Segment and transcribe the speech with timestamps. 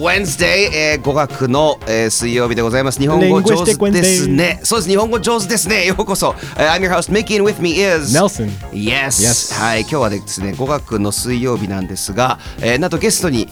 [0.00, 2.98] Wednesday、えー、5月の、えー、水曜日でございます。
[2.98, 4.58] 日本語上手ですね。
[4.62, 5.84] そうです、日本語上手ですね。
[5.84, 6.30] ようこそ。
[6.30, 8.48] Uh, I'm your host, Mickey, and with me is Nelson.
[8.72, 9.22] Yes.
[9.22, 9.54] Yes.
[9.54, 13.48] はい、今日はですね、5月の水曜日なんですが、えー、なんとゲストに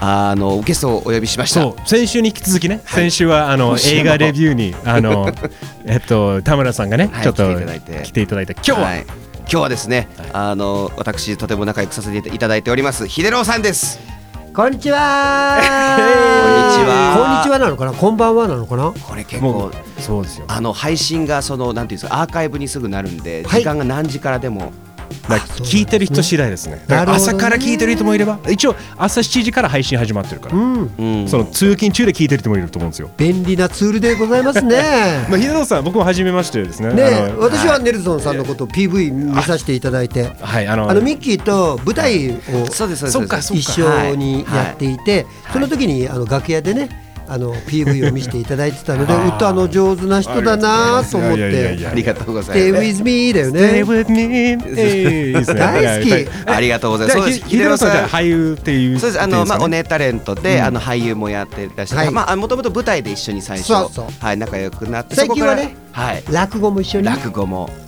[0.00, 1.72] あのゲストをお呼びしました。
[1.86, 5.32] 先週に引き続きね、はい先週はあの映画レビューにあの
[5.86, 9.06] えっと田村さんがね、はいちょっと来ていただいて来ていただいて今日は、はい
[9.48, 14.15] 今日はですね、あの私とても仲良くさせていただいております秀郎さんです。
[14.56, 15.58] こんにちは。
[15.60, 17.92] こんにちはこんにちはなのかな？
[17.92, 18.90] こんばんはなのかな？
[18.90, 20.46] これ結も構うそうですよ。
[20.48, 24.72] あの配信がそのなんていうんですかアーカイブにすぐなるんで、はい時間が何時からでも
[25.06, 26.76] 聞いてる人次第ですね。
[26.88, 30.90] ね朝から聞いてる人もいれば、一応朝7時から配信始まってるから、うん。
[30.98, 33.10] うんその通勤中で聞いてる人もいると思うんですよ。
[33.16, 35.26] 便利なツールでございますね。
[35.28, 36.92] まあ秀野さん僕も初めましてですね。
[36.94, 51.80] ね私はネルソンさんのことを PV 見させていただいて、はいあのあのミッキーと舞台をそうですそうですそっかそっか一緒にやっていて、はいその時にあの楽屋でね、あの PV を見せていただいてたので、歌の上手な人だなと思って。
[51.80, 53.02] やありがとうござい Stay ます。
[53.02, 53.84] with me だよ Stay ね。
[53.84, 56.10] with me 大好き。
[56.12, 57.18] はいありがとうございます。
[57.18, 57.76] そうです。
[57.78, 58.06] さん。
[58.06, 59.22] 俳優っていうそうです。
[59.22, 60.64] あのまあおねねタレントで、うん。
[60.64, 62.10] あの俳優もやってらっしゃる、はい。
[62.10, 66.24] まあもともと舞台で一緒に最初はい仲良くなって最近はねはい。
[66.30, 67.06] 落語も一緒に。
[67.06, 67.64] 落語も。
[67.64, 67.85] はい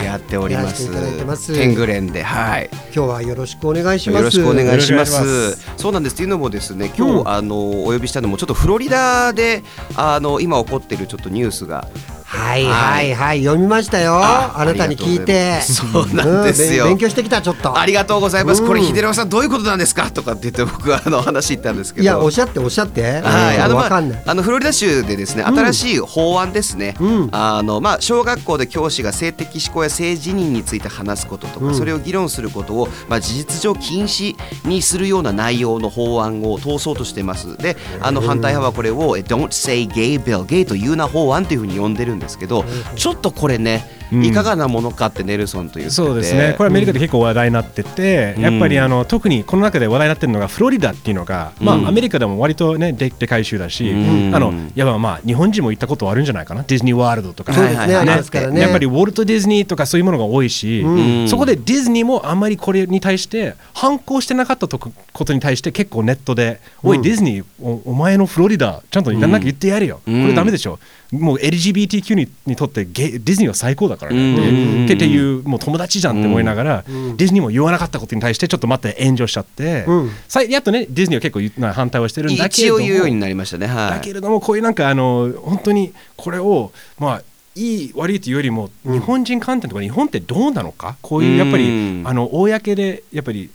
[0.00, 1.54] やっております。
[1.54, 2.70] 天狗連ではい。
[2.94, 4.18] 今日はよろしくお願いします。
[4.18, 5.58] よろしくお願いします。
[5.76, 9.62] そうなんですっていうのもですね、今日、うんあのお呼びしたのもちょっとフロリダで
[9.96, 11.88] あの今起こっているちょっとニュースが
[12.32, 13.12] はいはい。
[13.14, 14.14] はい読みましたよ。
[14.14, 15.60] ああなたに聞いて。
[15.60, 16.84] そうなんですよ。
[16.84, 17.78] うん勉強してきたちょっと。
[17.78, 18.62] ありがとうございます。
[18.62, 18.68] うん。
[18.68, 20.10] これ秀郎さんどういうことなんですか？
[20.10, 22.02] とかって言って僕はあの話言ったんですけど。
[22.04, 23.02] いやおっしゃっておっしゃって。
[23.02, 24.02] はい、あのまあ。
[24.26, 27.28] あのフロリダ州でですね新しい法案ですね、うん。
[27.32, 31.74] あのまあ小学校で教師が性的指向や性自認について話すこととか、うん。
[31.74, 34.36] それを議論することをまあ事実上禁止
[34.66, 37.58] にするような内容の法案を通そうとしています。
[37.58, 42.64] であの反対派はこれをえ Don't say gay bill ゲイと言うな法案というふうに呼んでるんですけど
[42.96, 45.94] ちょっとこれねうんいかがなものかってネルソンと言ってて。
[45.94, 48.42] そうですね、これアメリカで結構話題になってて、うん。
[48.42, 54.34] やっぱりあの特にこの中で話題になってるのがフロリダっていうのが、まうんあ、アメリカでも割とねででかい州だし、うん。
[54.34, 56.62] あのやっぱまあ日本人も行ったことあるんじゃないかな。
[56.62, 57.96] ディズニーワールドとか、そうですねはいはい。
[57.96, 58.60] はいありますからね。
[58.60, 61.28] やっぱりウォルト・ディズニーとかそういうものが多いし、うん。
[61.28, 70.22] そこでディズニーもあんまりこれに対して反抗してなかったとこことに対して結構ネットで「おいディズニーおお前のフロリダちゃんとやんなきゃ言ってやれよ、うん。
[70.22, 70.78] これダメでしょ」
[71.12, 80.10] もう LGBTQ ににとってゲイディズニーは最高だからね、うんっていうもう友達じゃんって思いながら、ディズニーも言わなかったことに対してちょっと待って炎上しちゃって、うん。
[80.28, 83.90] さいやっとねディズニーは結構反対はしてるんだけれども一応言うようになりましたねはい。
[83.92, 87.22] だけれどもこういうなんかあの本当にこれをまあ
[87.54, 90.96] いい悪いというよりも日本人観点とか日本ってどうなのか？
[91.02, 92.02] こういうやっぱりうん。
[92.06, 93.50] あの公でやっぱり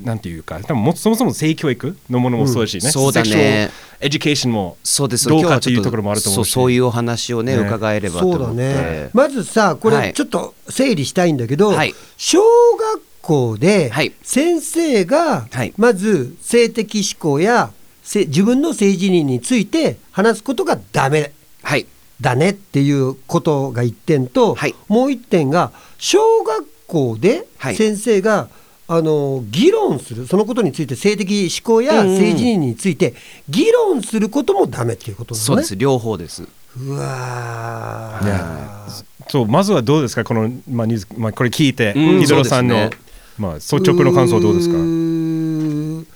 [0.00, 3.70] なんていうか多分もそもそも性教育のものもそうだしね、そうだね。
[4.00, 5.28] エデュケーションもそうです。
[5.28, 6.50] どうかというところもあると思うし。
[6.50, 7.62] そうそういうお話をねね。
[7.62, 8.44] 伺えればと思って。
[8.44, 9.10] そうだね。
[9.12, 10.08] まずさこはい。
[10.08, 11.94] れちょっと整理したいんだけど、はい。
[12.16, 14.12] 小学校ではい。
[14.22, 15.72] 先生がはい。
[15.76, 17.70] まず性的指向や
[18.02, 21.32] せ自分の性自認について話すことがダメ。
[21.62, 21.86] はい。
[22.20, 24.74] だねっていうことが一点と、はい。
[24.88, 27.76] もう一点が小学校ではい。
[27.76, 28.48] 先生が、
[28.88, 33.14] あの議論するそのことについて性的指向や性自認について
[33.48, 35.40] 議論することもダメっていうことね。
[35.40, 35.76] そうです。
[35.76, 36.46] 両方です。
[36.78, 38.24] うわー。
[38.26, 38.86] いや
[39.28, 40.24] そうまずはどうですか？
[40.24, 42.20] この、まあニュースまあ、これ聞いて、うん。
[42.20, 42.90] ヒドロさんの、ね。
[43.38, 44.74] まあ、率直の感想はどうですか？
[44.74, 46.06] ー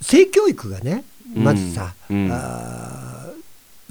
[0.00, 2.32] 性教育がねまずさ、うんうん。
[2.32, 3.03] あー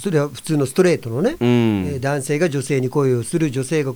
[0.03, 1.47] それは普通のストレートのね、うん。
[1.87, 3.93] えー男性が女性に恋をする女性が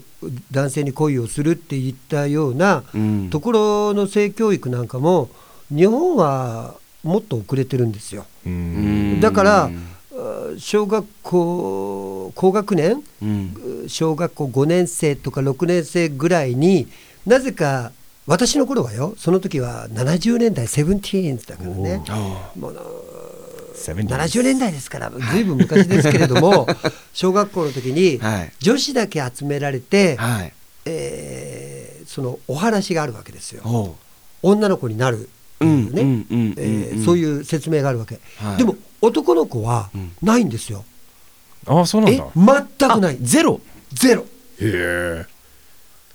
[0.52, 3.30] 男性に恋をするっていったようなうん。
[3.30, 5.30] ところの性教育なんかも
[5.70, 8.26] 日本はもっと遅れてるんですよ。
[8.46, 9.14] ううん。
[9.18, 9.70] んだから
[10.58, 13.84] 小学校高学年うん。
[13.88, 16.88] 小学校5年生とか6年生ぐらいに
[17.26, 17.92] なぜか
[18.28, 22.02] 私の頃はよその時は70年代セブンティーンズだからね。
[22.58, 22.76] もう
[23.78, 24.72] 70年代。
[24.72, 26.68] ですからずいぶん昔ですけれども
[27.14, 28.52] 小学校の時にはい。
[28.60, 30.54] 女子だけ集められて、はい。
[30.86, 33.96] えーそのお話があるわけですよ。
[34.42, 35.30] 女の子になる
[35.60, 36.24] ね、
[37.06, 38.58] そういう説明があるわけ、はい。
[38.58, 40.12] でも男の子はうん。
[40.22, 40.86] ないんですよ。
[41.66, 42.26] ああそうなんだ。
[42.80, 43.18] 全くない。
[43.22, 43.60] ゼロ？
[43.94, 44.22] ゼロ。
[44.22, 44.26] へ
[44.62, 45.26] え。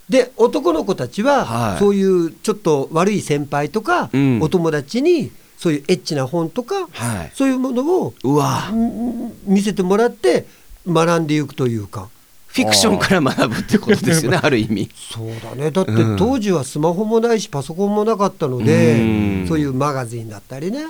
[0.09, 1.79] で男の子たちは、はい。
[1.79, 4.41] そういうちょっと悪い先輩とか、うん。
[4.43, 5.31] お友達に
[5.62, 7.31] そういうエッチな本とか、はい。
[7.35, 8.70] そういうものをうわ。
[8.73, 10.44] ん見せてもらって
[10.88, 12.09] 学んでいくというか。
[12.49, 14.91] フィクションから学ぶってことですよね ある意味。
[15.14, 15.70] そうだね。
[15.70, 16.17] だってうん。
[16.17, 19.05] 当時はスマホもないしパソコンもなかったので、う
[19.44, 19.47] ん。
[19.49, 20.85] そういうマガジンだったりね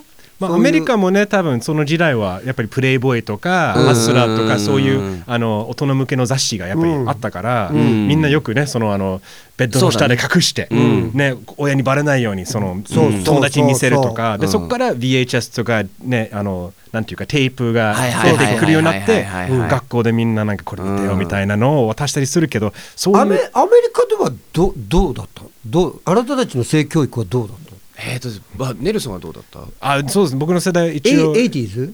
[0.48, 3.86] まあ、アメリカもね多分その時代はやっぱりプレイボーイとかうん。
[3.86, 8.08] ハスラーとかそういうあの大人向けの雑誌がやっぱりあったから、ん。
[8.08, 9.20] みんなよくねそのあの
[9.56, 11.36] ベッドの下で隠して、ね。
[11.56, 19.26] 親にバレないようにその友達に見せるとかそこから VHS とかねあのなんていうかテープが出てくるようになって
[19.70, 27.61] 学校でみんななんかこれ見てよみたいなのを渡したりするけどそうアメいうアメリカではどどうだったどうあなたたちの性教育はどうだった
[28.04, 29.60] えーとまネルソンはどうだった？
[29.80, 31.92] あそうです僕の世代一エイ応 80s?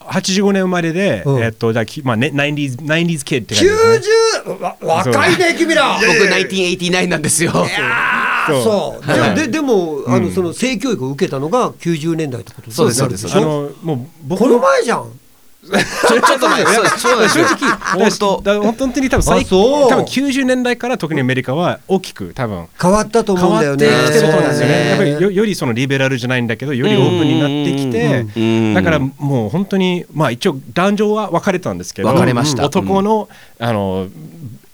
[0.00, 1.42] 85年生まれで、うん。
[1.42, 4.00] えっとじゃあきまあね 90s 90s kid って感じですね。
[4.46, 5.94] 90わ若いね君ら。
[5.94, 7.52] 僕1989なんですよ。
[7.52, 8.62] そう。
[8.62, 9.06] そう。
[9.12, 9.34] ではい。
[9.34, 13.26] ででもあのその性教育を受けたのが90年代ってことそうですそうです。
[13.36, 15.10] あのもう僕この前じゃん
[15.60, 17.34] ちょちょっと前そうですそうです。
[17.38, 19.88] 正直本当だから本当に多分最あそう。
[19.90, 24.06] 多分90年代から特にアメリカは大きく多分変わったと変わって思うんだよね。
[24.06, 24.84] きてると思うんですよそうだね。
[24.84, 24.88] ね。
[24.90, 28.74] やっぱりよよりそのリベラルじゃないんだけどよりオープンになってきてうん。
[28.74, 32.64] だからもう本当にまあ一応男女は分かれたんですけど分かれました。
[32.64, 33.28] 男の
[33.58, 34.06] あの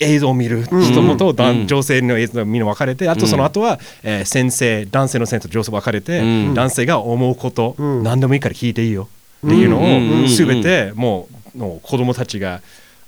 [0.00, 6.54] 映像を見る人もと男女性の映像を見るの分かれてあとその後はえー先生男性の先生と女性分かれてうん。
[6.54, 8.02] 男性が思うことうん。
[8.02, 9.08] 何でもいいから聞いていいよ
[9.44, 12.62] っていうのうんを全てもうもう子供たちが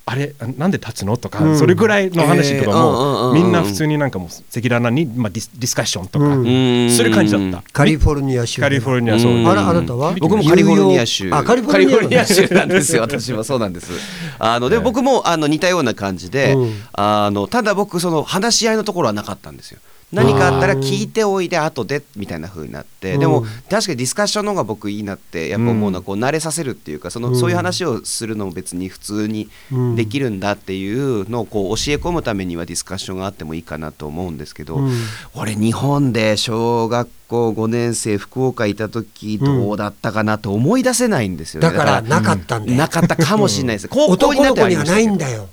[0.09, 1.17] あれあなんで立つの？
[1.17, 1.59] とか、うん。
[1.59, 7.69] それぐらいの話とかえーみんな普通になんかもう赤裸々に、まあ、ディスディスカッションとか、うんうんする感じだった。
[7.73, 8.61] カリフォルニア州。
[8.61, 9.49] カリフォルニアそう、うん。
[9.49, 10.15] あらあなたは？
[10.21, 11.29] 僕もカリフォルニア州。
[11.35, 13.03] あカリフォルニアカリフォルニア州なんですよ。
[13.03, 13.91] 私もそうなんです。
[14.39, 16.73] あので僕もあの似たような感じで、うん。
[16.93, 19.81] あのただ僕その話し合いのところはなかったんですよ
[20.13, 23.21] 何かあったら聞いておいで後でみたいな風になって、うん。
[23.21, 34.93] でも確かにディスカッションの方が僕いいなってやっぱ思うのはこう慣れさせるっていうかその、うんそういう話をするのも別に普通にうんできるんだっていうのをこう教え込むためにはディスカッションがあってもいいかなと思うんですけど、うん。
[35.35, 42.79] 俺日本で小学校5年生福岡いた時どうだったかなと思い出せないんですよね、だからなかったんだよ。
[42.79, 43.89] なかったかもしれないです。
[43.89, 45.49] 高校男になってはないんだよ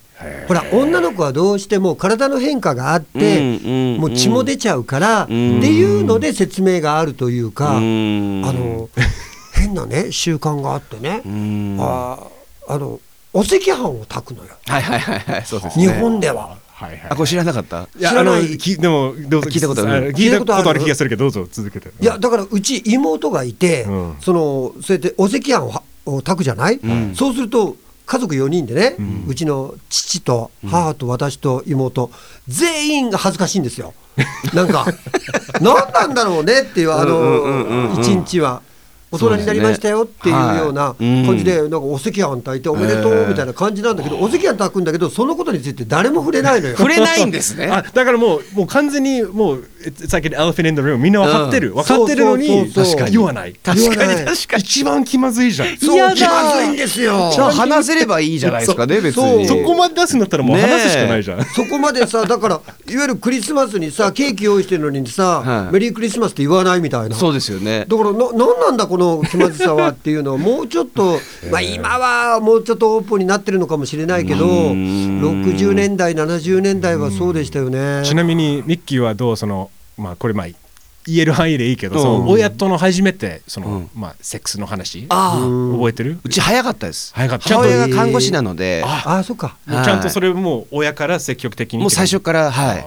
[0.47, 5.23] ほら女の子はどうしても体の変化があって、うんうんもう血も出ちゃうから、ん。
[5.23, 5.33] って
[5.67, 8.43] いうので説明があるというか、うん。
[8.45, 8.89] あの
[9.53, 11.77] 変なね習慣があってね、うん。
[11.77, 12.27] は
[12.67, 12.99] ああの
[13.33, 14.49] お赤飯を炊くのよ。
[14.67, 15.85] いはいはいはいそうですね。
[15.85, 16.57] 日本では。
[16.73, 17.87] はいはいあこれ知らなかった？
[17.97, 18.57] 知らない。
[18.57, 20.11] きでもどうぞ聞いたことある？
[20.11, 21.89] の聞いたことあ聞いたことあるる気がするけどどうぞ続けて。
[22.01, 24.15] いやだからうち妹がいて、うん。
[24.19, 25.59] そのそうやってお赤飯
[26.05, 27.15] を炊くじゃない、ん。
[27.15, 27.75] そうすると
[28.13, 32.11] 家族4人でね、ううんちの父と母と私と妹、
[32.47, 33.95] 全員が恥ずかしいんですよ。
[34.53, 34.85] なんか
[35.59, 38.61] 何なんだろうねっていうあの一日は。
[39.13, 41.15] 大人になりましたよっていうようなそうですね。
[41.17, 41.25] はい。
[41.27, 46.77] 感じで、なんかお赤飯炊いておめでとうみたいな感じなんだけど、お赤飯炊くんだけど、そのことについて誰も触れないのよ。
[46.77, 47.67] 触れないんですね。
[47.67, 50.97] あだからもうもう完全にもう it's like an elephant in the room.
[50.97, 51.75] みんな分かってる、うん。
[51.75, 53.53] 分かってるのに確かに言わない。
[53.53, 53.97] 確かに。
[53.97, 54.25] 言わない。
[54.25, 54.63] 確かに。
[54.63, 55.77] 一番気まずいじゃん。
[55.77, 57.31] そう気まずいんですよ。
[57.33, 59.47] じゃあ話せればいいじゃないですかね別に。
[59.47, 59.59] そう。
[59.59, 65.73] そこまで出すんだったらもう話すしかないじゃん、そこまでさだからいわゆるクリスマスにさケーキ用意してるのにさ、はい。
[65.73, 67.15] メリークリスマスって言わないみたいな。
[67.15, 67.85] そうですよね。
[67.87, 71.19] だからな何なんだこの気まずさはっていうのは もうちょっと、
[71.51, 75.43] まあ、今はもうちょっとオープンになってるのかもしれないけどうん。
[75.43, 78.03] 60年代70年代はそうでしたよね。
[78.03, 80.47] ちなみにミッキーはどうそのまあこれまあ
[81.05, 83.89] 言える範囲でいいけど、親との初めてその、うん。
[83.93, 86.19] まあセックスの話覚えてる？
[86.23, 87.13] うち早かったです。
[87.13, 87.49] 早かった。
[87.49, 88.83] 母親が看護師なので。
[88.85, 89.57] あああそっか。
[89.65, 92.85] もうちゃんとそれもう親から積極的にもう最初からはい。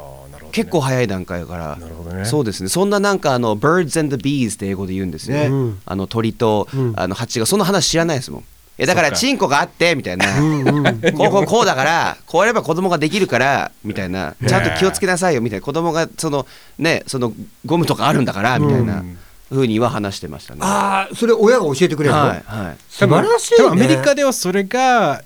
[0.52, 1.76] 結構早い段階から。
[1.76, 2.24] なるほどね。
[2.24, 2.70] そうですね。
[2.70, 5.78] そんななんかあの birds and the bees って英語で言うんですよ、うん。
[5.84, 6.94] あの鳥と、うん。
[6.96, 8.40] あの蜂がその話知らないですもん。
[8.40, 8.44] い
[8.76, 10.38] やだからチンコがあってみたいな。
[10.38, 10.84] うんうん。
[11.16, 15.64] こうこうこうだからこうやれば子供ができるからみたいなちゃんと気をつけなさいよみたいな。
[15.64, 16.46] 子供がその
[16.78, 17.32] ねその
[17.64, 19.18] ゴムとかあるんだからみたいなうん
[19.48, 20.60] ふうには話してましたね。
[20.62, 22.76] ああそれ親が教えてくれるの、はいはい。
[22.88, 23.68] 素晴らしいね。
[23.68, 25.22] アメリカではそれが、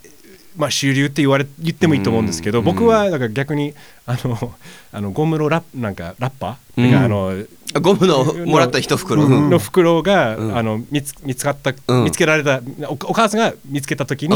[0.56, 2.64] まあ、主流って言われ言ってもいいと思うんですけど、うん。
[2.64, 3.74] 僕はだから逆に
[4.06, 4.54] あの
[4.92, 6.94] あのゴムのラッなんかラッパー、うん。
[6.94, 7.34] あの
[7.80, 9.50] ゴムのもらった一袋、うん。
[9.50, 10.56] の袋が、うん。
[10.56, 12.04] あの見つ見つかった、うん。
[12.04, 14.34] 見つけられたおお母さんが見つけた時に、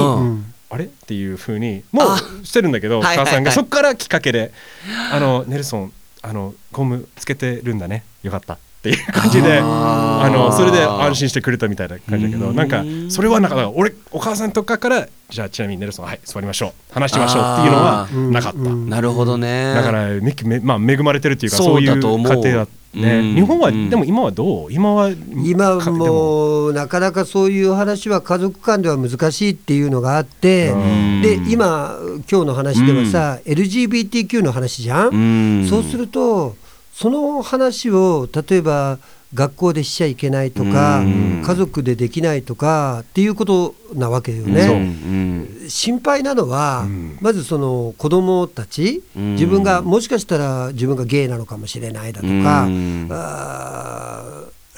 [0.70, 0.84] あれ？
[0.84, 2.22] っていうふうにもうあ。
[2.42, 3.26] してるんだけどおはいはいはい。
[3.26, 4.52] 母さんがそこからきっかけで
[5.12, 5.92] 「あのネルソン
[6.22, 8.04] あのゴムつけてるんだね。
[8.22, 12.56] よかった」っていう感じであのそれで安心してくれたみたいな感じだけどうん。
[12.56, 16.72] なんかそれはなんか俺お母さんとかからじゃあちなみにネルソンはい座りましょう。
[16.92, 18.58] 話しましょうっていうのはうんなかった。
[18.58, 19.72] うんなるほどね。
[19.74, 21.76] だからめまあ恵まれてるっていうかそそう。
[21.76, 23.34] ういう家庭だね、うん。
[23.34, 23.90] 日本は、うん。
[23.90, 24.72] でも今はどう？
[24.72, 25.10] 今は
[25.44, 31.22] 今もなかなかそういう話は家族間では難しいっていうのがあってうん。
[31.22, 31.96] で今
[32.30, 35.08] 今日の話ではさ LGBTQ の話じゃん？
[35.08, 35.16] う
[35.64, 35.66] ん。
[35.66, 36.54] そうすると
[36.94, 38.98] その話を例えば
[39.34, 41.42] 学校でしちゃいけないとかうん。
[41.44, 44.62] 家族でできないとかっていうことなわけよね。
[44.62, 45.68] うん。
[45.68, 47.18] 心配なのは、うん。
[47.20, 49.32] まずその子供たち、うん。
[49.32, 52.68] 自分がもしかしたら自分がゲイなのかもしれないだとか、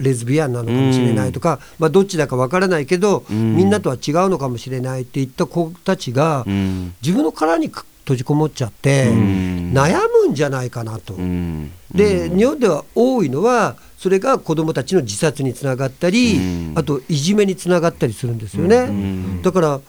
[0.00, 3.56] レズビアンなのかもしれないとか、まあ、どっちだかわからないけど、うん。
[3.56, 6.94] みんなとは違うのかもしれないっていった子たちが、うん。
[7.02, 7.70] 自分の殻に
[8.06, 11.14] 閉じこもっちゃって、うん悩むんじゃないかなと。
[11.14, 18.86] うんで日本では多いのはそれが子どもたちの自殺につながったり、うんあといじめにつながったりするんですよね。
[18.86, 19.82] んだからう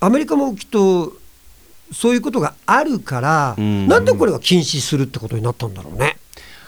[0.00, 1.12] アメリカもきっと
[1.92, 6.16] そういうことがあるから、うんなんでこれは禁止するってことになったんだろうね。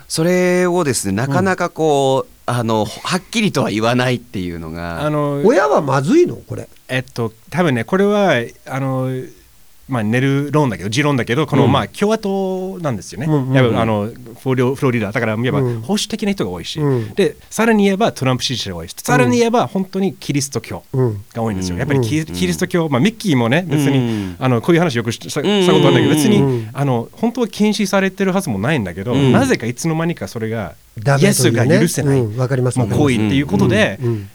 [0.07, 6.37] それをですねなかなかこう、あのはっきりとは言わないっていうのがあの親はまずいの？
[6.37, 6.69] これ。
[6.87, 8.35] えっと多分ねこれは
[8.67, 9.11] あの
[9.89, 11.73] まあ寝る論だけど持論だけどこの、うん。
[11.73, 13.55] まあ共和党なんですよね、うんうんうん。
[13.55, 15.81] やっぱあのフロリフロリダだから言えばうん。
[15.83, 17.15] 保守的な人が多いし、うん。
[17.15, 21.25] でさらに言えばトランプ支持者が多いしさらに言えば本当にキリスト教うん。
[21.33, 21.79] が多いんですよ、うん。
[21.79, 26.71] やっぱりキ,、リスト教、まあ、ミッキーもね別に、うんあのこういう話よくししたしたことあうんるんだけど別に、うん。
[26.73, 29.33] あの本当は禁止されてるはずもないんだけど、うん。
[29.33, 32.37] なぜかいつの間にかそれがイエスが許せない、うん。
[32.37, 34.31] 行為っていうことで、うん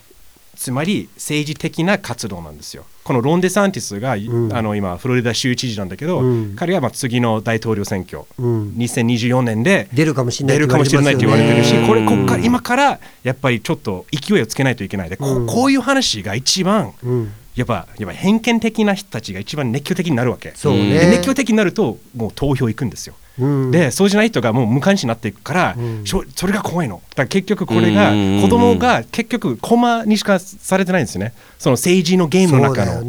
[0.62, 2.84] つまり政治的な活動なんですよ。
[3.02, 4.52] このロン・デサンティスが、ん。
[4.56, 6.54] あの今フロリダ州知事なんだけど、うん。
[6.54, 8.68] 彼はまあ次の大統領選挙、うん。
[8.78, 15.10] 2024年で出るかもしれない出るかもしれないって言われてるし、これこっから今からやっぱりちょっと勢いをつけないといけない。
[15.10, 15.46] で、こうん。
[15.48, 17.32] こういう話が一番うん。
[17.56, 20.52] やっぱやっぱ偏見的な人たちが一番熱狂的になるわけ。
[20.54, 21.00] そうね。
[21.00, 23.14] で熱狂的になるともう投票行くんですよ。
[23.38, 23.70] うん。
[23.70, 27.02] でそうじゃない人がもう無関心になっていくから、それが怖いの。
[27.10, 28.42] だから結局これがうん。
[28.42, 31.32] 子供が結局コマにしかされてないんですよね。
[31.58, 33.02] その政治のゲームの中の。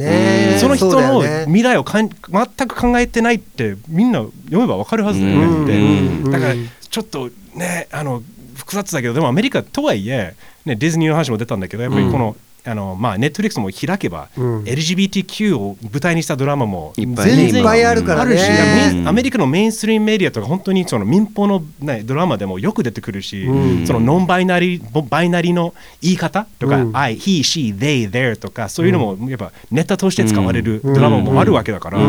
[0.59, 5.63] その人の未来をかん全く考えてないってみんな読めば分かるはずだよね。
[5.63, 6.31] って、うん。
[6.31, 6.53] だから
[6.89, 8.21] ちょっとねあの
[8.55, 14.63] 複雑だけどでもアメリカとはいえ、ね、ディズニーの話も出たんだけどやっぱりこの、あのまあ、ネットフリックスも開けば、うん。
[14.63, 19.07] LGBTQ を舞台にしたドラマもいっぱいね全然あるからねしうん。
[19.07, 23.87] アメリカのメインストリームメディアとか本当にその民放の、ね、ドラマでもよく出てくるし、うん。
[23.87, 26.95] そのノンバイナリーバイナリーの言い方とか、うん。
[26.95, 31.99] I, he, she, they, there とかそういうのもやっぱネタとして使われるドラマもあるわけだから、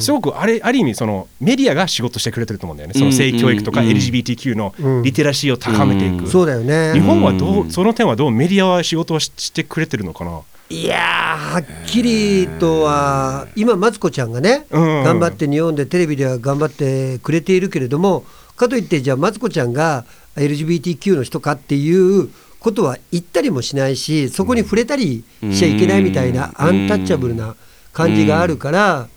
[0.00, 2.94] すごくあれある意味そのメディアが仕事してくれてると思うんだよね。
[2.98, 3.88] その性教育とかうん。
[3.88, 5.02] LGBTQ のうん。
[5.04, 6.92] リテラシーを高めていく、そうだよね。
[6.92, 7.70] 日本はどううん。
[7.70, 10.40] その点はどうメディアは仕事をししてくれてるのかな？
[10.70, 15.02] いやーはっきりとは今マツコちゃんがね、うん。
[15.04, 18.24] 頑張って日本でテレビでは頑張ってくれているけれども
[18.56, 20.06] かといってじゃあマツコちゃんが
[20.36, 26.66] LGBTQ の人かっていうことは言ったりもしないしそこに触れたりしちゃいけないみたいなうん。
[26.68, 27.54] アンタッチャブルな
[27.92, 29.08] 感じがあるから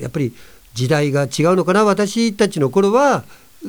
[0.00, 0.32] やっぱり
[0.72, 3.24] 時代が違うのかな私たちの頃は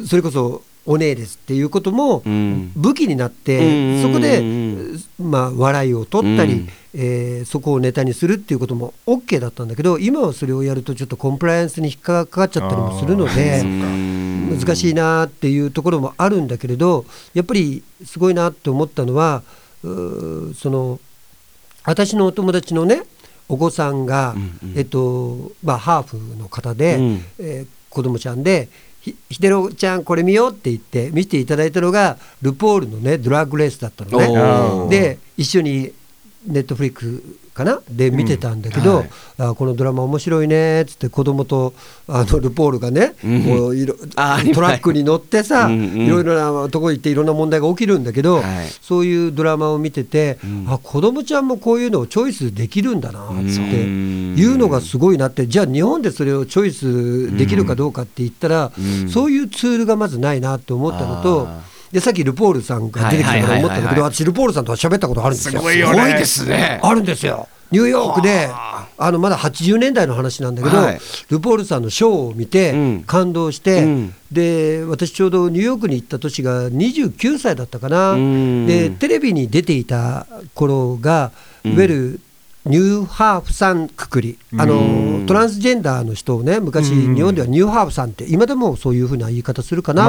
[0.07, 2.71] それこそお姉ですっていうこともうん。
[2.75, 3.35] 武器になっうん。
[3.35, 5.03] てそこでうん。
[5.19, 6.69] まあ笑いを取ったりうん。
[6.93, 14.57] えーそこをネタにするっていうことも OK だったんだけど今はそれをやるとちょっとコンプライアンスに引っかかっちゃったりもするのでうん。
[14.59, 19.43] 難しいなっていうところもあるんだけれどやっぱりすごいなって思ったのは
[19.83, 20.99] その
[21.83, 23.03] 私のお友達のね
[23.47, 24.33] お子さんが、
[24.75, 27.25] えっとまあ、ハーフの方で、うん。
[27.39, 28.67] えー子供ちゃんで
[29.05, 34.89] 「ひひでろちゃんこれ見よう」って言って見せていただいたのがルポールのねドラッグレースだったのね。
[34.89, 35.91] で一緒に
[36.47, 37.23] ネットフリック
[37.55, 37.81] かな？
[37.89, 39.09] で見てたんだけど、うんはい。
[39.37, 41.73] あこのドラマ面白いねっつって子供と
[42.07, 43.43] あのルポールがね、うん。
[43.45, 48.67] こういろあトラックに乗ってさ、うんうんいろいろなとこ行っていろんな問題が起きるんだけど、はい。
[48.81, 50.65] そういうドラマを見てて、うん。
[50.69, 53.83] あ子供ちゃんもこういうのをチョイスできるんだなっつって。
[53.85, 59.09] うんいうのがすごいなってじゃあ日本でそれをチョイスできるかどうかって言ったら、うん。
[59.09, 61.74] そういうツールがまずないなって思ったのとあ。
[61.95, 65.61] でさっきルポールさんが出てきたから思ったんだけどはい私ルポールさんとは喋ったことあるんですよ。
[65.61, 65.95] すごいよね。
[65.95, 67.47] すごいですねあるんですよ。
[67.71, 69.11] ニューヨークであ。
[69.11, 70.99] のまだ80年代の話なんだけど、はい。
[71.29, 73.03] ルポールさんのショーを見てうん。
[73.07, 74.13] 感動して、うん。
[74.29, 78.67] で私ちょうどニューヨークに行った年が29歳だったかな、うん。
[78.67, 81.31] でテレビに出ていた頃が
[81.63, 81.75] いうん。
[81.77, 82.19] わゆる
[82.65, 90.03] ニューハーフさんくくり、あのトランスジェンダーの人をね昔うん日本ではニューハーフさんって今でもそういうふうな言い方するかな、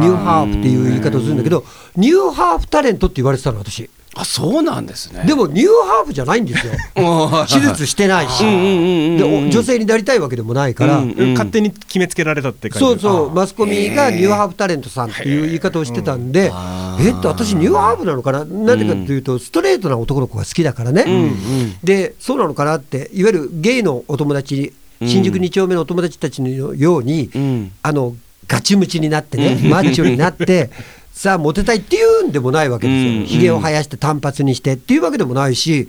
[0.00, 1.64] ニューハーフっていう言い方をするんだけど
[1.96, 5.24] ニューハーフタレントって言われてたの私あそうなんですね。
[5.26, 6.72] でもニューハーフじゃないんですよ。
[7.48, 8.44] 手術してないし。
[8.44, 13.30] うんうんうんうんでお女性になりたいわけでもないから、うんうん勝手に決めつけられたって感じそうそう。
[13.30, 16.52] あマスコミがニューハーフタレントさんっていう言い方をしてたんで、
[17.00, 18.44] えっと私ニューハーフなのかな？
[18.44, 21.74] なんでかというとストレートな男の子が好きだからね、うんうん。
[21.82, 24.72] でそうなのかなっていわゆるゲイのお友達
[25.04, 27.72] 新宿2丁目のお友達たちのように、うん。
[27.82, 28.14] あの
[28.46, 30.70] ガチムチになってねマッチョになって
[31.12, 33.20] さあモテたいっていうんでもないわけですうん。
[33.20, 35.88] よひげを生やして単発にしてっていうわけでもないし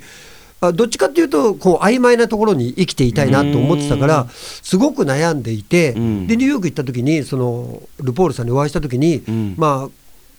[0.62, 6.28] あどっちかっていうとこう曖昧なところに生きていたいなと思ってたからすごく悩んでいてうん。
[6.28, 9.56] でニューヨーク行った時にそのルポールさんにお会いした時にうん。
[9.58, 9.90] まあ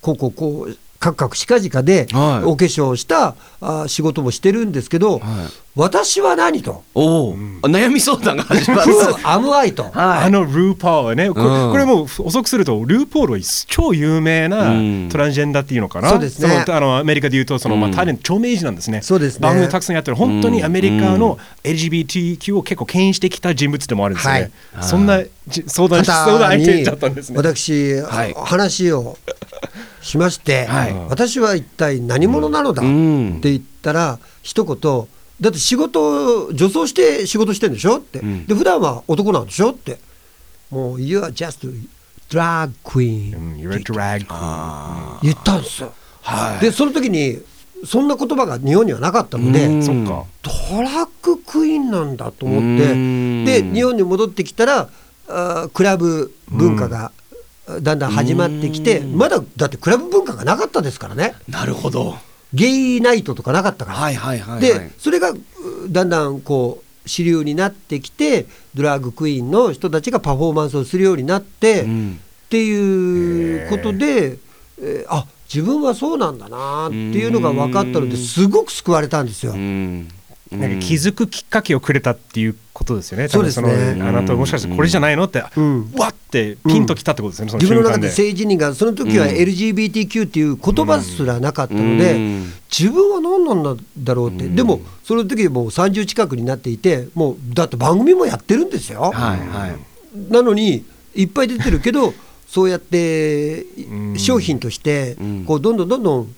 [0.00, 2.44] こうこうこうカクカクしかじかではい。
[2.46, 5.20] お化粧したあ仕事もしてるんですけどはい。
[5.76, 6.84] 私は何と？
[6.94, 8.92] おお、悩み相談が始まる。
[8.92, 9.82] Who am I と。
[9.82, 9.92] はい。
[10.26, 11.72] あのルーパーはね、これうん。
[11.72, 15.08] これもう遅くすると、ルーポールは超有名なうん。
[15.10, 16.64] トランジェンダーっていうのかな、そうですね。
[16.64, 19.40] のあのアメリカでいうと、そのまあうんタレント、著名人なんですね、そうですね。
[19.40, 24.84] 番組をたくさんやってる、本当にアメリカの LGBTQ を結構牽引してきた人物でもあるんですよね、はい。
[24.84, 25.30] そんなじ
[25.66, 27.36] 相談し相談相手だったんですね。
[27.36, 28.34] 私、はい。
[28.34, 29.18] 話を
[30.00, 30.94] しまして、はい。
[31.08, 33.36] 私は一体何者なのだ、うん。
[33.38, 35.06] って言ったら一言
[35.40, 38.46] だって仕事女装して仕事してんでしょって、うん。
[38.46, 39.98] で普段は男なんでしょって。
[40.70, 41.70] もう You are just
[42.30, 43.58] drag queen
[45.22, 46.60] 言ったんですよ、はい。
[46.60, 47.38] でその時に
[47.84, 49.68] そんな言葉が日本にはなかったので。
[49.68, 52.92] ドラッグクイーンなんだと思って。
[52.92, 53.44] うん。
[53.44, 54.88] で日本に戻ってきたら
[55.72, 57.12] クラブ文化が
[57.80, 62.16] だんだん始まってきてうんまだだってクラブ文化がなかったですからねなるほど。
[62.52, 63.98] ゲイナイトとかなかったから。
[63.98, 64.60] はいはいはい、はい。
[64.60, 65.38] でそれがう
[65.88, 74.38] だんだんこう主流になってきてドラッグクイーンの人たちがパフォーマンスをするようになって、っうんていうことで、
[74.80, 79.52] えーあ自分はそうなんだなっていうのが分かったのですごく救われたんですよ。
[79.52, 80.08] うん
[80.56, 83.28] なんか気づくきっかけをくれたっていうことですよね。
[83.28, 83.94] そうですね。
[83.94, 85.92] のあなたもしかしてこれじゃないのって、うん。
[85.96, 87.52] わってピンときたってことですよね。
[87.54, 88.08] 自分の中で。
[88.08, 89.30] 政治人がその時はうん。
[89.32, 92.52] LGBTQ っていう言葉すらなかったので、うん。
[92.70, 94.56] 自分は何なんだろうって、うん。
[94.56, 100.32] でもその時もう30近くになっていてもうだって番組もやってるんですよ、はいはい。
[100.32, 102.12] なのにいっぱい出てるけど
[102.48, 104.18] そうやってうん。
[104.18, 105.44] 商品としてうん。
[105.44, 106.34] こうどんどんどんどん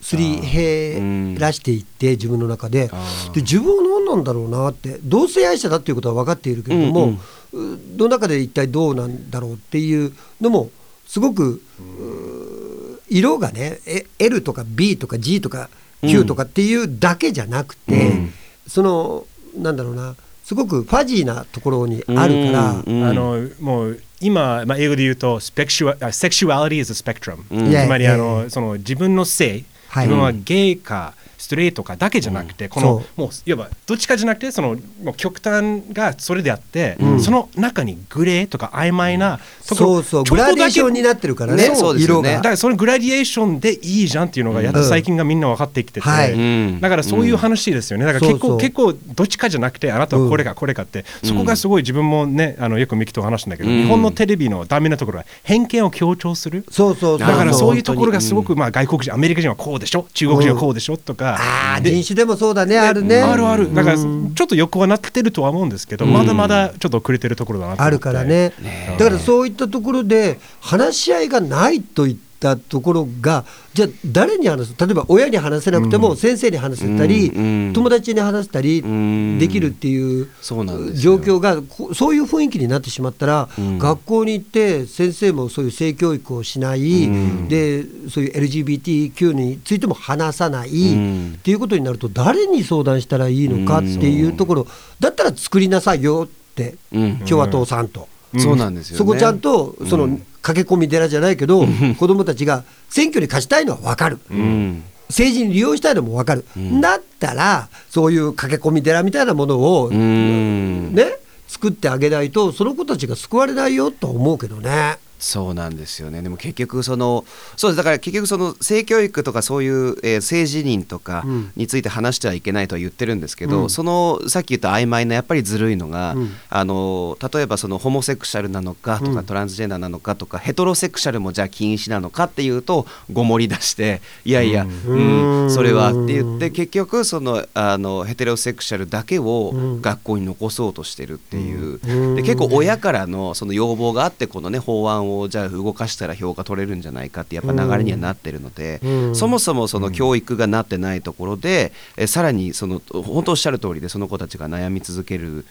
[0.00, 2.90] すり減らしていって自分の中で。
[3.34, 7.18] で自分は何なんだろうなって同性愛者だっていうことは分かっているけれども、
[7.52, 10.70] うの中で一体どうなんだろうっていうのも
[11.06, 15.68] すごくう色がねえ L とか B とか G とか
[16.02, 18.32] Q とかっていうだけじゃなくて、うん。
[18.66, 22.82] そのなんだろうなすごくファジーなところにあるから。
[22.86, 27.72] うんあのもう今、まあ、英語で言うとスペクシュア、セクシュアリティ is a spectrum、うん。
[27.72, 37.20] つまりあの、えその自分の性、はい自分はゲイかストレートかだけじゃなくて、このもういわばどっちかじゃなくてそのもう極端がそれであって、うん。
[37.20, 41.98] その中にグレーとか曖昧なところそうそうグラデーションになってるからねねそう。
[41.98, 42.36] ですよね色が。
[42.36, 48.04] だからそのグラデーションでいいじゃんっていうのがやっと最近がみんな分かってきてて、だからそういう話ですよね。
[48.04, 53.76] だから結構結構どっちかじゃなくてあなたはこれかこれかって、そこがすごい自分もねあのよくミキと話したんだけど、うん。
[53.82, 56.64] 日本のテレビのダメなところは偏見を強調する。
[56.70, 57.28] そうそうそう。
[57.28, 63.20] だからそういうところがすごく、まあ、外国人アメリカ人はこうでしょ中国人はこうでしょとか、あ人種でもそうだねあるね。
[63.20, 63.72] あるある。
[63.74, 64.34] だからちうん。
[64.40, 68.52] ょっと横はなってるとは思うんですけど、まだまだちょっと遅れてるところだなあるからね。
[68.98, 74.74] だからそういったところで話し合いがないといったところがじゃあ誰に話す？
[74.78, 79.38] 例えば親に話せなくても先生に話せたり、うん友達に話したりん。
[79.38, 81.18] できるっていうそうなんですよ。
[81.18, 83.78] 状況がこそういう雰囲気になってしまったら、うん。
[83.78, 87.48] 学校に行って先生もそういう性教育をしない、うん。
[87.48, 91.34] でそういう LGBTQ についても話さない、うん。
[91.38, 94.66] っていうことになると誰に相談したらいいのかっていうところ、
[94.98, 97.18] だったら作りなさいよって、うん。
[97.18, 98.08] 共和党さんと。
[98.38, 98.98] そうなんですよね。
[98.98, 101.66] そこちゃんとそのうん駆け込み寺じゃないけど、
[101.98, 104.82] 子どもたちが選挙に勝ちたいのは分かる、うん。
[105.08, 106.80] 政治に利用したいのも分かる、ん。
[106.80, 110.94] だったらそういう駆け込み寺みたいなものを、うん。
[110.94, 111.04] ね
[111.48, 114.98] 作ってあげないとその子たちが救われないよと思うけどね。
[115.20, 116.22] そうなんですよね。
[116.22, 117.24] でも結局その
[117.56, 117.76] そうです。
[117.76, 121.52] だから結局その性教育とかそういう、えー政治人とかうん。
[121.56, 123.70] について話してはいけないとは言ってるんですけど、うん。
[123.70, 126.30] そのさっき言った曖昧なやっぱりずるいのが、うん。
[126.48, 129.24] あの例えばそのホモセクシャルなのかとか、うん。
[129.24, 135.50] トランスジェンダーなのかとかヘトロセクシャルもじゃあ禁止なのかっていうとごもり出していやいや、ううんん。
[135.50, 139.82] それはって言って結局そのあのヘテロセクシャルだけをうん。
[139.82, 142.14] 学校に残そうとしてるっていう、うん。
[142.14, 149.16] で結構親からのその要望があってこのね法案をじゃあ動かしたら評価取れるんじゃないかってやっぱ流れにはなってるので、うん。
[149.16, 155.44] そもそもその教育がなってないところで、えさらにその本当おっしゃる通りでその子たちが悩み続ける、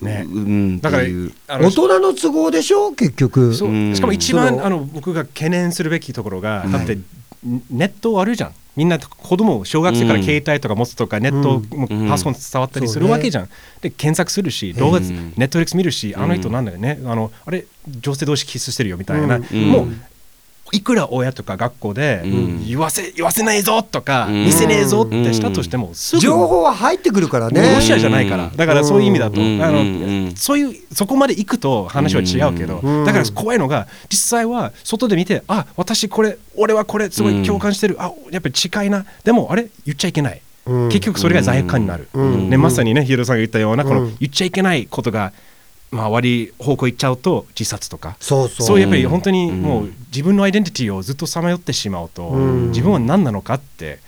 [0.00, 0.24] ね。
[0.26, 2.92] うんだから大人の都合でしょ？
[2.92, 3.54] 結局。
[3.54, 6.98] しかも一番あの僕が懸念するべきところが、んだって
[7.70, 11.60] ネットあるじゃんみんな子供小学生から携帯とか持つとか、ネット
[12.08, 13.48] パソコン伝わったりするわけじゃん、
[13.80, 15.34] で検索するし動画、うん。
[15.36, 19.70] ネットフリックス見るしあの人なんだよね、あのあれ女性同士キスしてるよみたいな、うん。
[19.70, 19.88] もう
[20.72, 22.66] いくら親とか学校でうん。
[22.66, 24.44] 言わせ言わせないぞとか、うん。
[24.44, 27.74] 見せねえぞってしたとしてもすぐ情報は入ってくるからね。
[27.74, 29.62] ロシアじゃないから、だからそういう意味だと、うん。
[29.62, 30.32] あのうん。
[30.36, 33.04] そういうそこまで行くと話は違うけど、うん。
[33.04, 39.04] だから怖いのが実際は外で見てあ私これ俺はこれすごい共感してる、あやっぱり近いな。
[39.24, 40.88] でもあれ言っちゃいけない、うん。
[40.88, 42.50] 結局それが罪悪感になる、うん。
[42.50, 44.16] ね、まさにねヒロさんが言ったようなこのうん。
[44.20, 45.32] 言っちゃいけないことが、
[45.90, 48.16] まあ、悪い方向行っちゃうと自殺とか。
[48.20, 48.66] そうそう。
[48.66, 49.62] そうやっぱり本当にうん。
[49.62, 52.68] もう自分のアイデンティティをずっとさまよってしまうと、うん。
[52.68, 53.98] 自分は何なのかって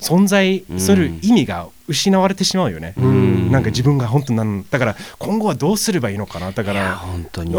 [0.00, 3.50] 存在する意味が失われてしまうよね、ん。
[3.50, 6.52] なんか自分が本当なんだから今後はどうすればいいのかな。
[6.52, 7.50] だから本当に。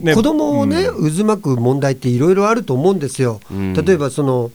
[0.00, 3.40] ね子供をね、う渦巻く問題っていろいろあると思うんですよ。
[3.50, 3.74] うん。
[3.74, 4.50] 例えばその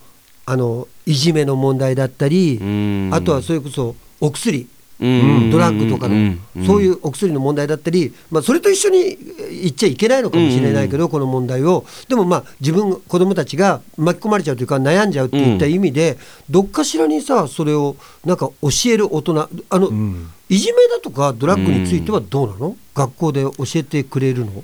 [0.45, 3.09] あのいじめの問題だったり、うん。
[3.13, 4.67] あとはそれこそお薬、うん
[4.99, 6.65] ドラッグとかの、うん。
[6.65, 9.17] そういうお薬の問題だったり、まあ、それと一緒に
[9.61, 11.85] 言っちゃいけないのかもしれないけど、この問題を。
[12.07, 16.17] でもまあ自分子供たちが巻き込まれちゃうというか悩んじゃうっていった意味で、
[16.49, 20.31] どっかしらにさそれをなんか教える大人あの、ん。
[20.49, 24.63] いじめだとかドラッグについてはどうなの、学校で教えてくれるの？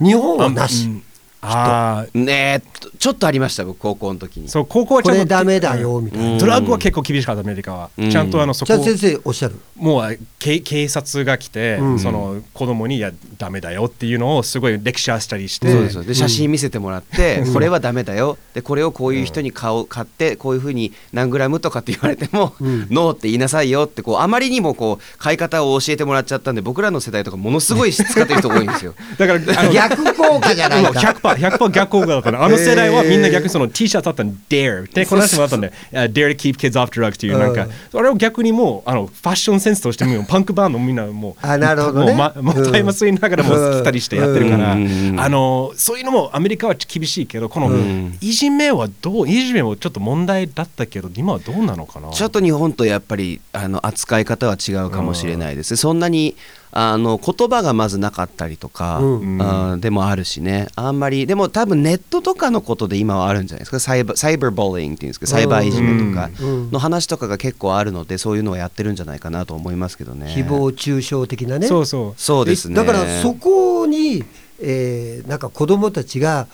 [0.00, 1.02] 日本はなし、うん
[1.40, 2.24] あー。
[2.24, 4.48] ねえちょっとありました僕高校の時に。
[4.48, 5.78] そう高校はちこゃんとれダメだ。
[5.78, 6.38] よみたいな、うん。
[6.38, 8.10] ドラッグは結構厳しかったアメリカは、うん。
[8.10, 9.56] ちゃんとあのそこじゃあ先生おっしゃる？
[9.76, 11.98] もう警警察が来て、うん。
[11.98, 16.02] その子供にいやダメだよっていうのをすごいレクチャーしたりして、そうですよ。
[16.04, 18.36] で写真見せてもらって、これはダメだよ。
[18.54, 22.88] でこれをこういう人に買おう買ってこういうふうに何グラムとかって言われても、うん。
[22.90, 28.94] ノーって言いなさいよってこうあまりにもこう買い方を教えてもらっちゃったんで僕らの世代とかものすごい使ってる人多いんですよ。
[29.18, 32.42] だから逆効果じゃないか100%、100%逆効果だったの。
[32.42, 34.32] あの世代はみんな逆にその T シャツだったの。
[34.48, 42.06] Dare でこの人もあったんで uh, Dare to keep kids off drugs っていうなんか、うんそれを逆にもうあのファッションセンスとしてもパンクバンドみんなもうあなるほどね。
[42.06, 43.80] もうまもうタイム吸いながらもうん。
[43.80, 45.16] 来たりしてやってるから、うん。
[45.18, 48.16] あのそういうのもアメリカは厳しいけどこのん。
[48.20, 52.10] いじめはどういじめもちょっと問題だったけど今はどうなのかな？
[52.10, 55.76] ちょっと日本とやっぱりあの扱い方は違うかもしれないです。
[55.76, 56.36] そんなに
[56.70, 59.80] あの言葉がまずなかったりとか、うん。
[59.80, 60.68] でもあるしね。
[60.76, 63.80] あんまりでも多分ネットとかのことで今はあるんじゃないですか？
[63.80, 66.70] サイバーサイバーボーリングっていうんですけどサイバーいじめとかうん。
[66.70, 70.26] の話とかが結構あるのでそういうのをやってるんじゃないかなと思いますけどね。
[70.36, 71.66] 誹謗中傷的なね。
[71.66, 72.20] そうそう。
[72.20, 72.74] そうですね。
[72.74, 74.24] だからそこに、
[74.60, 76.46] えーなんか子どもたちが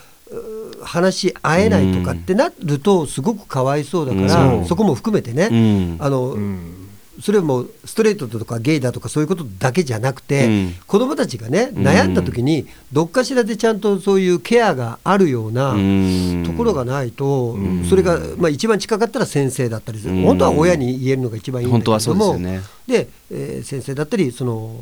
[0.83, 4.67] 話し合えないとかってなるとすごくかわいそうだから、うん。
[4.67, 5.97] そこも含めてね、うん。
[6.01, 6.84] あのうん
[7.25, 10.75] それもストレートとかゲイだとかそういうことだけじゃなくて、うん。
[10.87, 11.77] 子どもたちがねん。
[11.77, 16.45] 悩んだ時にどっかしらでちゃんとそういうケアがあるようなうん。
[16.45, 17.87] ところがないと、ん。
[17.89, 20.23] それが、まあ、一番近かったら先生だったりする、うん。
[20.25, 22.63] 本当は親に言えるのが一番いいんだけれ本当はそうどもですよね。
[22.87, 24.77] で、えー先生だったりその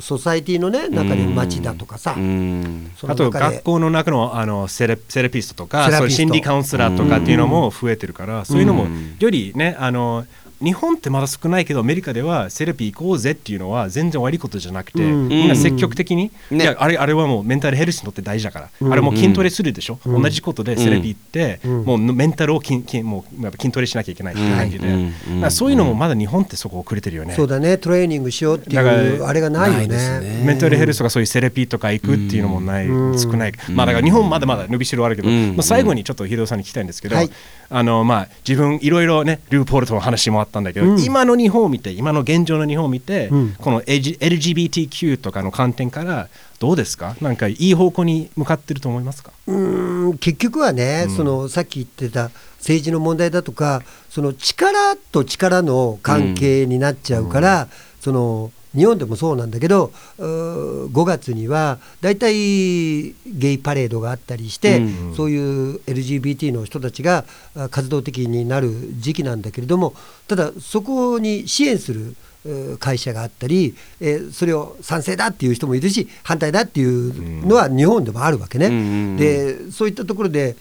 [0.00, 9.16] ソサイティの、ね、中で町だとかさ、あと学校の中のあのセレセラピストとかそ心理カウンセラーとかっていうのも増えてるから、そういうのもうん。
[9.20, 10.26] よりねあの
[10.62, 15.28] 日本ってまだ少ないけどアメリカではセラピー行こうぜっていうのは全然悪いことじゃなくて、うん。
[15.28, 18.92] みんな積極的に、ねいやあれあれはもうメンタルヘルスにとって大事だから、うん。
[18.92, 20.22] あれもう筋トレするでしょ、うん。
[20.22, 21.84] 同じことでセラピーって、うん。
[21.84, 27.34] もうメンタルを筋筋もうやっぱ筋トレしなきゃいけないっていう感じで、そういうのもまだ日本ってそこ遅れてるよね。
[27.34, 27.78] そうだね。
[27.78, 28.86] トレーニングしようっていだう
[29.24, 29.88] あれがないよね。
[29.88, 30.42] ね。
[30.44, 33.18] メンタルヘルスとかそういうセラピーとか行くっていうのもない、うん。
[33.18, 35.56] 少ない、まあだから日本まだまだ伸びしろあるけど、うん。
[35.56, 37.30] まあ、最後にちょっと秀夫さんに聞きたいんですけど、はい。
[37.70, 41.00] あのまあ自分いろいろねルーポールとの話もあったんだけど、うん。
[41.00, 43.54] 今の日本を見て今の現状の日本を見て、うん。
[43.54, 46.28] この LGBTQ とかの観点から
[46.60, 47.16] どうですか？
[47.20, 49.32] なんかいい方向に向かってると思いますか？
[49.46, 57.68] うーん結局はね、そのさっき言ってた政治の問題だとかその力と力の関係になっちゃうから、
[58.00, 67.24] その日本でもそうなんだけどうー5月にはだいたいゲイパレードがあったりして、うんそういう LGBT の人たちが
[67.56, 69.94] あ活動的になる時期なんだけれども
[70.26, 78.66] ただそこに支援するえー会社があったり、えーそれを賛成だっていう人もいるし反対だっていうのは日本でもあるわけね。
[78.66, 79.16] うん。
[79.16, 80.56] でそういったところで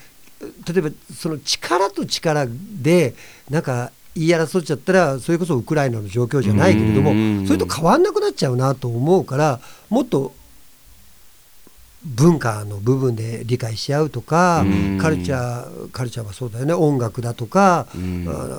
[0.67, 3.15] 例えばその力と力で
[3.49, 10.33] なんか言い争っちゃったらそれこそウクライナの状況じゃないけれどもうんそれと変わんなくなっちゃうなと思うからもっと
[12.05, 14.97] 文化の部分で理解し合うとかうん。
[14.99, 16.73] カルチャーカルチャーはそうだよね。
[16.73, 17.87] 音楽だとか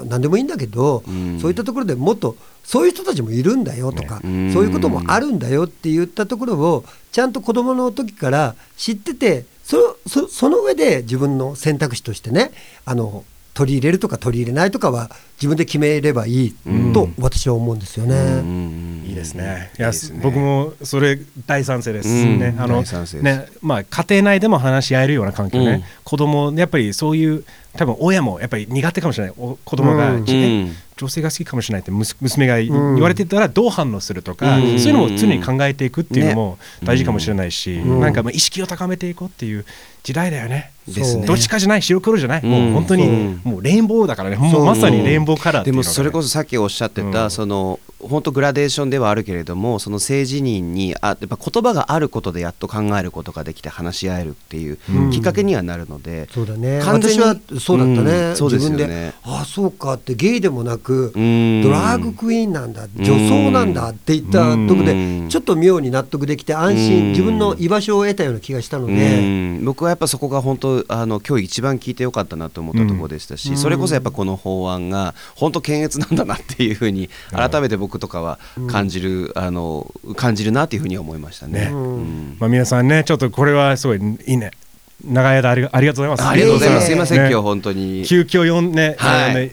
[0.07, 1.38] 何でもいいんだけどうん。
[1.40, 12.53] そういったところでもっとそういう人たちもいるんだよとかねそういうこともあるんだよって言ったところをちゃんと子どもの時から知っててそそその上で自分の選択肢としてね
[12.87, 16.55] あの取り入れるとか取り入れないとかは自分で決めればいい
[16.93, 19.05] と私は思うんですよね。
[19.09, 19.71] いいですね。
[19.79, 22.55] いや僕もそれ大賛成ですね。
[22.59, 22.83] あの
[23.23, 25.85] ねまあ家庭内でも話し合えるような環境ね。
[26.03, 27.45] 子供やっぱりそういう
[27.76, 29.34] 多分親もやっぱり苦手かもしれない。
[29.34, 30.20] 子供が、
[30.96, 39.64] 女性が好きかもしれないって娘が言われてたらどう反応するとか、そういうのも常に考えていくっていうのも大事かもしれないし、なんか意識を高めていこうっていう
[40.04, 40.70] 時代だよね。
[40.87, 41.16] です。
[41.16, 41.82] ね、どっちかじゃない？
[41.82, 44.37] 白黒じゃない、もう本当にもうレインボーだからね。
[44.37, 54.78] もうまさにレインボーカラーでもそれこそさっきおっしゃってた、その本当グラデーションではあるけれどもその性自認にあやっぱ言葉があることでやっと考えることができて話し合えるっていう
[55.10, 56.80] きっかけにはなるので、そうだね。
[56.80, 57.34] 私は
[57.64, 59.14] そうだったね、そうですよね。
[59.22, 61.20] ああそうかってゲイでもなくド
[61.70, 69.64] ラッグクイーンなんだ女装なんだって言ったとこでちょっと妙に納得できて安心自分の居場所を得たような気がしたので。
[69.64, 81.70] 僕はやっぱそこが本当あの今日一番聞いてよかったなと思ったところでしたし、それこそやっぱこの法案が本当検閲なんだなっていうふうに改めて僕とかは感じる、あの感じるなというふうに思いましたね。
[82.38, 84.50] まあ皆さんねちょっとこれはすごいいいね
[85.07, 86.27] 長い間ありがとうございます。
[86.29, 86.87] ありがとうございます。
[86.87, 88.05] すみません、今日本当に。
[88.07, 89.53] 急遽呼んで、はい、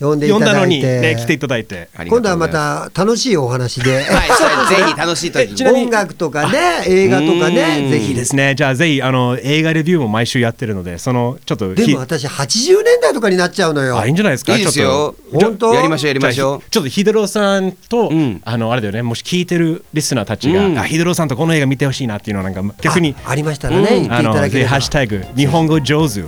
[0.00, 1.88] 呼んでいただいて、ね、来ていただいて。
[2.08, 8.14] 今度はまた楽しいお話で、はい、ぜひ 楽しい時音楽とかね映画とかねぜひ。
[8.14, 13.98] ですねじゃあぜひあの映画レビューも毎週やってるのでそのちょっとでも私80年代とかになっちゃうのよ。
[13.98, 14.56] あいいんじゃないですか？
[14.56, 15.14] いいですよ。
[15.32, 15.74] 本当？
[15.74, 16.70] やりましょうやりましょう。
[16.70, 26.22] ちょっとヒデロさんと、うん、あのあれだよねもし聞いてるリスナーたちが、うん、あヒデロさんとこの映画見てほしいなっていうのはなんか逆にありましたらね、うん、あのハッシュタグ日本語上手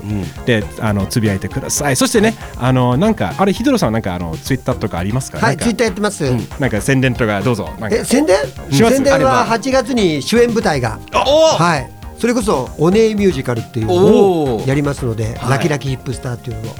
[0.46, 1.96] で、あのつぶやいてください。
[1.96, 5.38] そしてねあのなんかあれヒデロさんなんかあのツイッターとかありますか？
[5.38, 6.24] はいツイッターやってます、
[6.58, 7.68] なんか宣伝とかどうぞ。
[7.90, 8.38] え宣伝？
[8.70, 9.46] 宣伝は。
[9.46, 10.98] 8月に主演舞台が。
[11.12, 11.90] はい。
[12.18, 16.74] それこそおねえミュージカルっていうのをやりますので、ラキラキヒップスターっていうのを。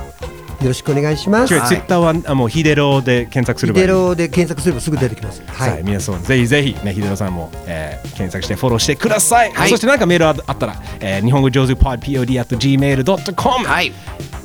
[0.62, 1.48] よろしくお願いします。
[1.48, 5.42] ツイッターはあもうヒデロで検索すればヒデロで検索すればすぐ出てきます。
[5.46, 5.82] はい。
[5.82, 9.52] 皆さんぜひぜひねヒデロさんも、えー、検索してフォローしてください。
[9.52, 13.92] はい、そしてなんかメールあったら、えー、日本語上手 pod pod at gmail.com はい。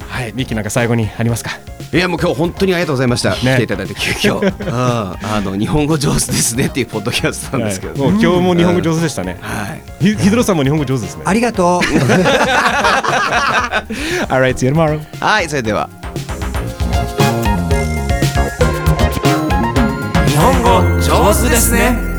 [0.10, 0.34] はい。
[0.34, 1.52] ミキなんか最後にありますか？
[1.96, 4.54] いやもう今日本当にありがとうございました、ね、来ていただいて急遽。
[4.70, 11.22] ああの日本語上手ですねっていうポッドキャストなんですけど、はい、もう今日も日本語上手でしたね、はい、ヒドロさんも日本語上手ですね。
[11.24, 11.86] ありがとう。
[14.28, 15.00] Alright see you tomorrow.
[15.22, 15.90] はいそれでは。
[20.28, 22.15] 日本語上手ですね